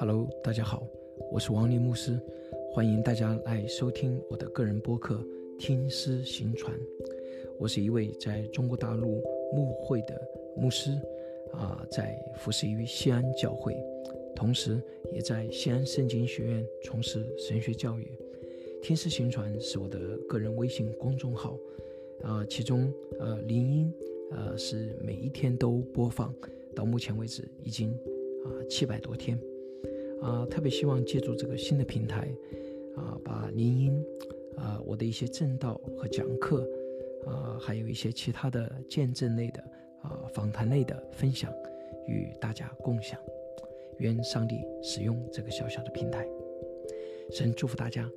[0.00, 0.82] Hello，大家好，
[1.30, 2.18] 我是王林牧师，
[2.72, 5.16] 欢迎大家来收听我的个人播客
[5.58, 6.74] 《听诗行传》。
[7.58, 9.22] 我是一位在中国大陆
[9.54, 10.18] 牧会的
[10.56, 10.92] 牧师，
[11.52, 13.76] 啊，在服侍于西安教会，
[14.34, 14.82] 同时
[15.12, 18.04] 也在西安圣经学院从事神学教育。
[18.82, 21.58] 《听诗行传》是我的个人微信公众号，
[22.22, 23.92] 啊，其中呃铃音
[24.30, 26.34] 呃是每一天都播放，
[26.74, 27.90] 到目前为止已经
[28.46, 29.38] 啊七百多天。
[30.22, 32.32] 啊特别希望借助这个新的平台
[32.96, 34.04] 啊把林荫
[34.56, 36.68] 啊我的一些正道和讲课
[37.26, 39.60] 啊还有一些其他的见证类的
[40.02, 41.52] 啊访谈类的分享
[42.06, 43.18] 与大家共享。
[44.00, 46.26] 愿上帝使用这个小小的平台。
[47.30, 48.10] 神祝福大家。